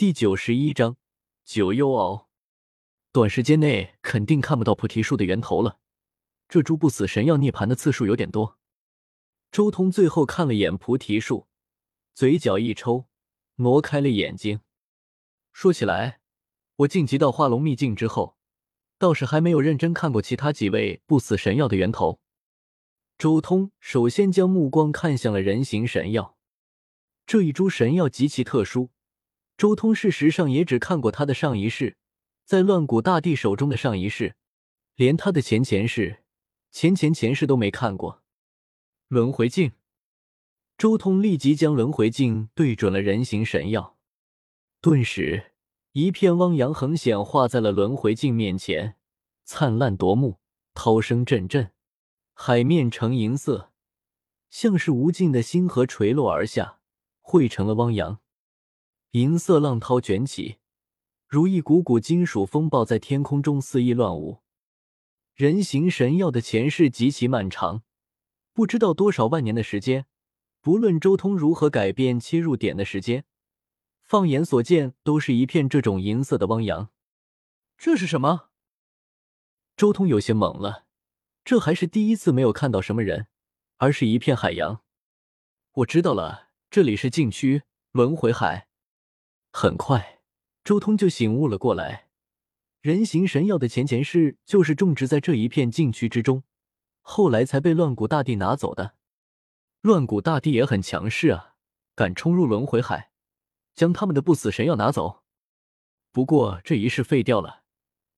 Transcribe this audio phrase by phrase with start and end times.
[0.00, 0.96] 第九十一章
[1.44, 2.24] 九幽鳌。
[3.12, 5.78] 短时间内肯定看不到菩提树的源头了。
[6.48, 8.56] 这株不死神药涅槃的次数有点多。
[9.52, 11.48] 周通最后看了眼菩提树，
[12.14, 13.08] 嘴角一抽，
[13.56, 14.60] 挪开了眼睛。
[15.52, 16.20] 说起来，
[16.76, 18.38] 我晋级到化龙秘境之后，
[18.96, 22.20] 倒是还没有认真看过其他几位不死神药的源头。
[23.18, 26.38] 周通首先将目光看向了人形神药，
[27.26, 28.88] 这一株神药极其特殊。
[29.60, 31.98] 周通事实上也只看过他的上一世，
[32.46, 34.34] 在乱古大帝手中的上一世，
[34.94, 36.22] 连他的前前世、
[36.70, 38.22] 前前前世都没看过。
[39.08, 39.72] 轮回镜，
[40.78, 43.98] 周通立即将轮回镜对准了人形神药，
[44.80, 45.52] 顿时
[45.92, 48.96] 一片汪洋横显化在了轮回镜面前，
[49.44, 50.40] 灿烂夺目，
[50.72, 51.72] 涛声阵阵，
[52.32, 53.70] 海面呈银色，
[54.48, 56.78] 像是无尽的星河垂落而下，
[57.20, 58.20] 汇成了汪洋。
[59.12, 60.58] 银色浪涛卷起，
[61.26, 64.38] 如一股股金属风暴在天空中肆意乱舞。
[65.34, 67.82] 人形神药的前世极其漫长，
[68.52, 70.06] 不知道多少万年的时间。
[70.60, 73.24] 不论周通如何改变切入点的时间，
[74.00, 76.90] 放眼所见都是一片这种银色的汪洋。
[77.76, 78.50] 这是什么？
[79.76, 80.86] 周通有些懵了，
[81.44, 83.26] 这还是第一次没有看到什么人，
[83.78, 84.84] 而是一片海洋。
[85.72, 88.68] 我知道了，这里是禁区轮回海。
[89.52, 90.20] 很快，
[90.62, 92.08] 周通就醒悟了过来。
[92.80, 96.44] 人形神药的前前世就是种植在这一片禁区之中，
[97.00, 98.94] 后来才被乱古大帝拿走的。
[99.82, 101.56] 乱古大帝也很强势啊，
[101.94, 103.10] 敢冲入轮回海，
[103.74, 105.24] 将他们的不死神药拿走。
[106.12, 107.64] 不过这一世废掉了，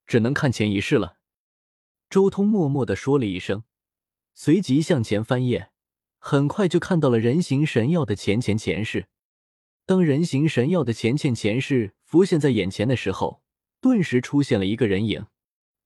[0.07, 1.17] 只能看前一世了。
[2.11, 3.65] 周通默默的说了一声，
[4.35, 5.71] 随即向前翻页，
[6.19, 9.09] 很快就看到了人形神药的前前前世。
[9.85, 13.43] 当人形神药的前前前世浮现在眼前的时候，
[13.81, 15.27] 顿时出现了一个人影。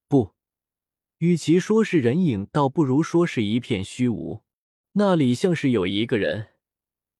[0.06, 0.34] 不，
[1.18, 4.42] 与其说是人影，倒不如说是一片虚无。
[4.92, 6.48] 那里像是有一个人，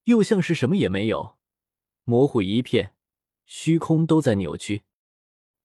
[0.04, 1.36] 又像是什么也没有，
[2.04, 2.94] 模糊一片，
[3.44, 4.82] 虚空都在扭曲。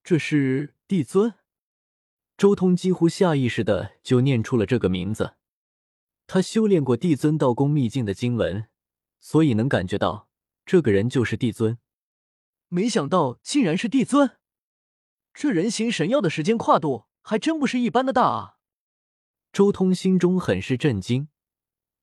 [0.03, 1.35] 这是帝尊。
[2.37, 5.35] 周通几乎下意识的就念出了这个名字。
[6.25, 8.67] 他修炼过帝尊道宫秘境的经文，
[9.19, 10.30] 所以能感觉到。
[10.71, 11.79] 这个人就是帝尊，
[12.69, 14.37] 没想到竟然是帝尊。
[15.33, 18.55] 这人形神药的时间跨度还真不是一般的大啊！
[19.51, 21.27] 周通心中很是震惊，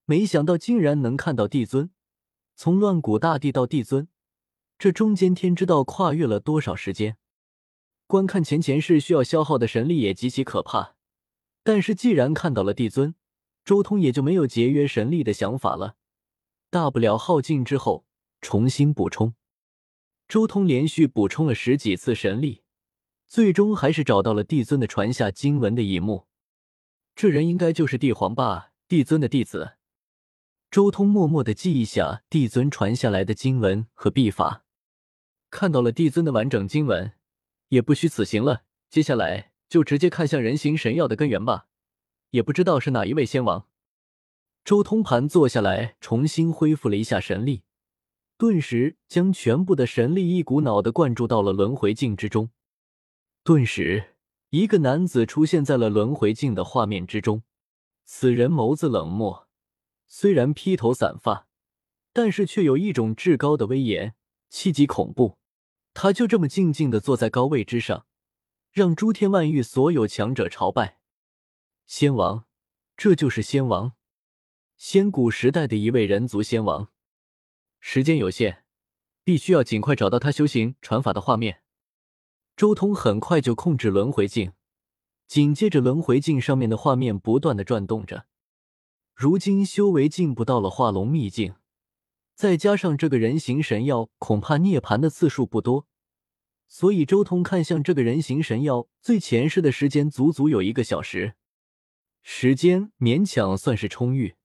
[0.05, 1.91] 没想到竟然能看到帝尊。
[2.57, 4.09] 从乱古大帝到帝尊，
[4.79, 7.17] 这中间天知道跨越了多少时间。
[8.07, 10.95] 观看前前世需要消耗的神力也极其可怕，
[11.63, 13.15] 但是既然看到了帝尊，
[13.65, 15.97] 周通也就没有节约神力的想法了，
[16.69, 18.05] 大不了耗尽之后。
[18.41, 19.35] 重新补充，
[20.29, 22.63] 周通连续补充了十几次神力，
[23.27, 26.27] 最终还是找到了帝尊的传下经文的一幕。
[27.17, 29.73] 这人应该就是帝皇吧，帝尊的弟子。
[30.71, 34.65] 周通默默的记一下帝尊传下来的经文和秘法，
[35.51, 37.15] 看到了帝尊的完整经文，
[37.69, 38.65] 也不虚此行了。
[38.91, 41.67] 接下来就直接看向人形神药的根源吧，
[42.31, 43.67] 也不知道是哪一位仙王。
[44.65, 47.63] 周通盘坐下来，重新恢复了一下神力。
[48.39, 52.51] 顿时将全部的神力一股脑的灌注到了轮回镜之中。
[53.43, 54.15] 顿时，
[54.51, 57.43] 一个男子出现在了轮回镜的画面之中。
[58.05, 59.49] 此人眸子冷漠，
[60.07, 61.49] 虽然披头散发，
[62.13, 64.15] 但是却有一种至高的威严，
[64.49, 65.39] 气极恐怖。
[65.93, 68.07] 他就这么静静的坐在高位之上，
[68.71, 71.01] 让诸天万域所有强者朝拜。
[71.87, 72.45] 仙王，
[72.97, 73.95] 这就是仙王，
[74.77, 76.91] 仙古时代的一位人族仙王。
[77.81, 78.65] 时间有限，
[79.25, 81.63] 必须要尽快找到他修行传法的画面。
[82.57, 84.53] 周通很快就控制轮回镜，
[85.27, 88.27] 紧接着轮回镜上面的画面不断的转动着。
[89.15, 91.55] 如今修为进步到了化龙秘境，
[92.35, 95.87] 再加上这个人形神药，恐怕涅槃的次数不多，
[96.67, 101.35] 所以周通看向这个人形神药最前世的时间足足有一个小时，
[102.23, 104.37] 时间勉强算是充裕。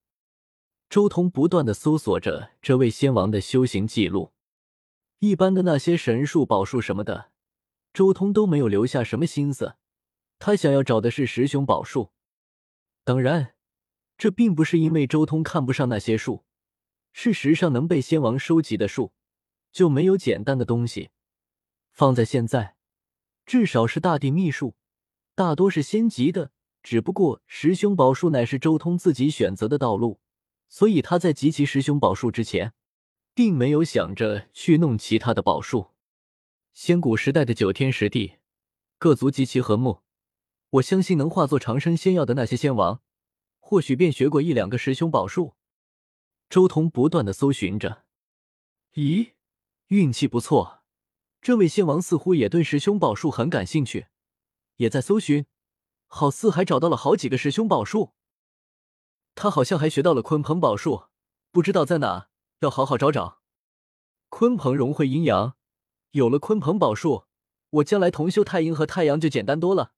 [0.94, 4.32] 周通不断的搜索着这位仙王的修行记录，
[5.18, 7.32] 一般的那些神术、宝术什么的，
[7.92, 9.74] 周通都没有留下什么心思。
[10.38, 12.12] 他想要找的是十雄宝术。
[13.04, 13.56] 当然，
[14.20, 16.46] 这并不是因为周通看不上那些术。
[17.12, 19.14] 事实上，能被仙王收集的术，
[19.72, 21.10] 就没有简单的东西。
[21.92, 22.76] 放在现在，
[23.48, 24.76] 至少是大地秘术，
[25.34, 26.52] 大多是仙级的。
[26.84, 30.20] 只不过十雄宝术乃是周通自己选择的道路。
[30.74, 32.74] 所以他在集齐十凶宝术之前，
[33.36, 35.92] 并没有想着去弄其他的宝术。
[36.74, 38.38] 仙古时代的九天十地，
[38.98, 40.02] 各族极其和睦。
[40.72, 43.04] 我相信能化作长生仙药的那些仙王，
[43.60, 45.54] 或许便学过一两个师兄宝术。
[46.50, 48.06] 周通不断的搜寻着，
[48.96, 49.34] 咦，
[49.90, 50.82] 运气不错，
[51.40, 54.08] 这位仙王似乎也对师兄宝术很感兴趣，
[54.78, 55.46] 也在搜寻，
[56.08, 58.14] 好似还找到了好几个师兄宝术。
[59.36, 61.06] 他好像还学到了鲲鹏宝术，
[61.52, 63.42] 不知道在哪，要好好找找。
[64.30, 65.56] 鲲鹏融会阴阳，
[66.12, 67.26] 有了鲲鹏宝术，
[67.70, 69.94] 我将来同修太阴和太阳就简单多了。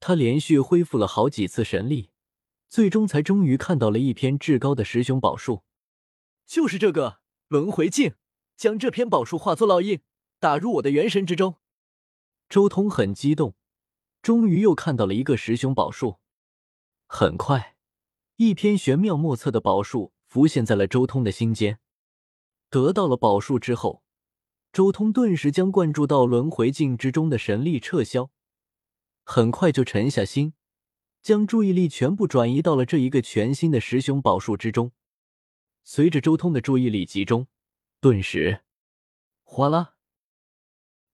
[0.00, 2.10] 他连续恢复了好几次神力，
[2.68, 5.62] 最终才终于看到了一篇至高的十雄宝术，
[6.46, 8.14] 就是这个轮回镜。
[8.56, 10.00] 将这篇宝术化作烙印，
[10.38, 11.56] 打入我的元神之中。
[12.48, 13.56] 周通很激动，
[14.22, 16.20] 终于又看到了一个十雄宝术。
[17.08, 17.73] 很快，
[18.36, 21.78] 一篇玄妙莫测的宝术浮现在了周通的心间。
[22.68, 24.02] 得到了宝术之后，
[24.72, 28.32] 周通顿时将灌注到轮回镜之中的神力撤销。
[29.22, 30.54] 很快就沉下心，
[31.22, 34.90] 将注意力全部转移到了这一个全新的师兄宝术之中。
[35.84, 37.46] 随着周通的注意力集中，
[38.00, 38.62] 顿时，
[39.44, 39.94] 哗啦，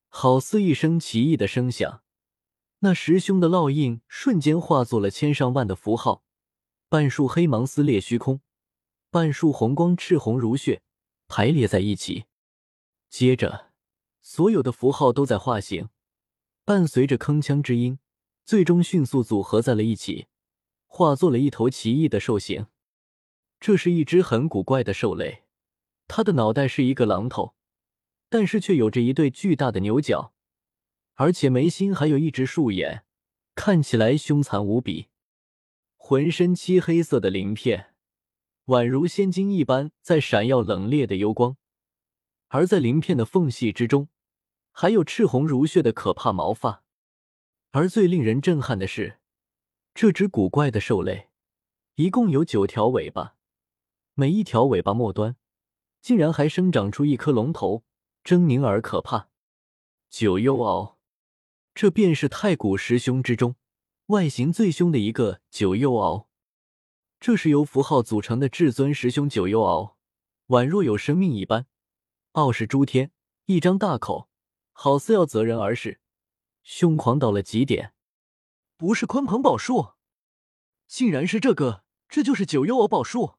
[0.08, 2.02] 好似一声奇异的声响，
[2.78, 6.25] 那师兄的烙印瞬间化作了千上万的符号，
[6.91, 8.41] 半束黑芒撕裂虚空，
[9.11, 10.83] 半束红光赤红如血，
[11.29, 12.25] 排列在一起。
[13.09, 13.71] 接着，
[14.21, 15.89] 所有的符号都在化形。
[16.65, 18.01] 伴随着铿锵之音，
[18.45, 20.27] 最终迅速组合在了一起，
[20.89, 22.67] 化作了一头奇异的兽形。
[23.61, 25.45] 这是一只很古怪的兽类，
[26.09, 27.55] 它的脑袋是一个榔头，
[28.29, 30.33] 但是却有着一对巨大的牛角，
[31.15, 33.05] 而且眉心还有一只树眼，
[33.55, 35.10] 看起来凶残无比。
[36.11, 37.95] 浑身漆黑色的鳞片，
[38.65, 41.57] 宛如仙金一般，在闪耀冷冽的幽光，
[42.49, 44.09] 而在鳞片的缝隙之中。
[44.73, 46.83] 还有赤红如血的可怕毛发，
[47.71, 49.21] 而最令人震撼的是，
[49.95, 51.29] 这只古怪的兽类
[51.95, 53.37] 一共有九条尾巴，
[54.15, 55.37] 每一条尾巴末端
[56.01, 57.85] 竟然还生长出一颗龙头，
[58.25, 59.29] 狰狞而可怕。
[60.09, 60.97] 九幽鳌，
[61.73, 63.55] 这便是太古十凶之中
[64.11, 66.27] 外形最凶的一个九幽鳌。
[67.21, 69.95] 这是由符号组成的至尊十凶九幽鳌，
[70.49, 71.67] 宛若有生命一般，
[72.33, 73.12] 傲视诸天，
[73.47, 74.29] 一张大口。
[74.73, 76.01] 好似要择人而噬，
[76.65, 77.93] 凶狂到了极点。
[78.77, 79.91] 不是鲲鹏宝术，
[80.89, 81.85] 竟然是这个！
[82.09, 83.35] 这就是九幽鳌宝术。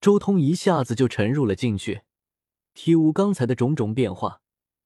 [0.00, 2.04] 周通一下子就沉入了进去，
[2.72, 4.40] 体悟刚才的种种变化，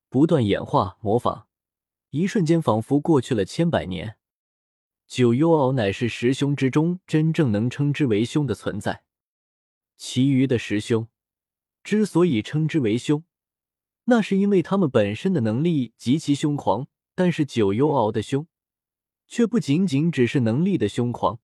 [0.08, 1.46] 不断演化模仿，
[2.10, 4.16] 一瞬间仿佛过去了千百年。
[5.08, 9.04] 九幽敖乃是十凶之中真正能称之为凶的存在，
[9.96, 11.08] 其余的十凶
[11.82, 13.24] 之所以称之为凶。
[14.04, 18.46] 那是因为他们本身的能力极其凶狂，但是九幽敖的凶，
[19.26, 21.40] 却不仅仅只是能力的凶狂，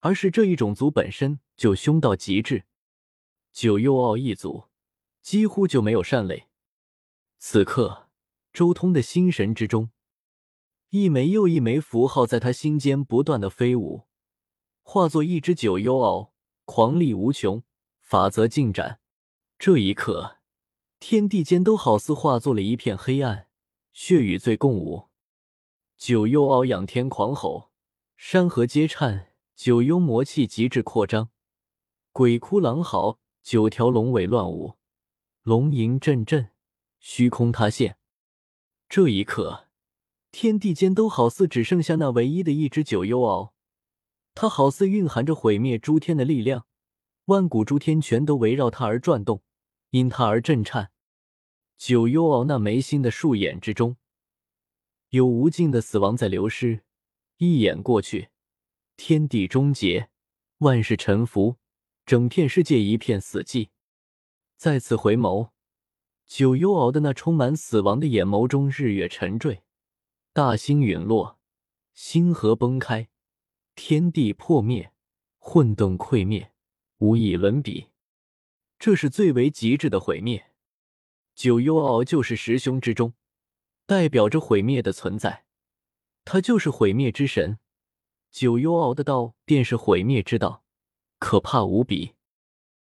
[0.00, 2.64] 而是这一种族本身就凶到极致。
[3.52, 4.64] 九幽鳌一族
[5.20, 6.48] 几乎就没有善类。
[7.38, 8.08] 此刻，
[8.50, 9.90] 周通的心神之中，
[10.90, 14.06] 一枚又一枚符号在他心间不断的飞舞，
[14.82, 16.30] 化作一只九幽鳌，
[16.64, 17.62] 狂力无穷，
[18.00, 19.00] 法则尽展。
[19.58, 20.36] 这一刻。
[21.00, 23.46] 天地间都好似化作了一片黑暗，
[23.92, 25.10] 血与罪共舞。
[25.96, 27.70] 九幽鳌仰天狂吼，
[28.16, 29.32] 山河皆颤。
[29.54, 31.30] 九幽魔气极致扩张，
[32.12, 34.74] 鬼哭狼嚎，九条龙尾乱舞，
[35.42, 36.50] 龙吟阵阵，
[36.98, 37.98] 虚空塌陷。
[38.88, 39.67] 这一刻，
[40.30, 43.52] 天地间都好似只剩下那唯一的一只九幽鳌，
[44.34, 46.66] 它好似蕴含着毁灭诸天的力量，
[47.26, 49.42] 万古诸天全都围绕它而转动。
[49.90, 50.90] 因它而震颤，
[51.78, 53.96] 九幽鳌那眉心的树眼之中，
[55.08, 56.84] 有无尽的死亡在流失。
[57.38, 58.28] 一眼过去，
[58.98, 60.10] 天地终结，
[60.58, 61.56] 万事沉浮，
[62.04, 63.70] 整片世界一片死寂。
[64.58, 65.52] 再次回眸，
[66.26, 69.62] 九幽鳌的那充满死亡的眼眸中，日月沉坠，
[70.32, 71.38] 大星陨落，
[71.94, 73.08] 星河崩开，
[73.74, 74.92] 天地破灭，
[75.38, 76.52] 混沌溃灭，
[76.98, 77.88] 无以伦比。
[78.78, 80.52] 这是最为极致的毁灭，
[81.34, 83.14] 九幽鳌就是十凶之中
[83.86, 85.44] 代表着毁灭的存在，
[86.24, 87.58] 他就是毁灭之神。
[88.30, 90.62] 九幽鳌的道便是毁灭之道，
[91.18, 92.14] 可怕无比。